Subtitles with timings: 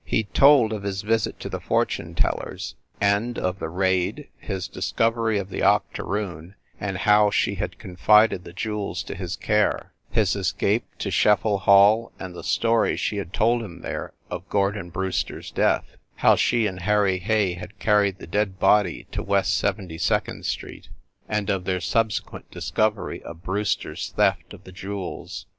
[0.03, 4.67] He told of his visit to the fortune teller s, and of the raid, his
[4.67, 10.35] discovery of the octoroon and how she had confided the jewels to his care, his
[10.35, 15.37] escape to Scheffel Hall, and the stoiy she had told him there, of Gordon Brewster
[15.37, 19.99] s death, how she and Harry Hay had carried the dead body to West Seventy
[19.99, 20.89] second Street,
[21.29, 25.45] and of their subse quent discovery of Brewster s theft of the jewels.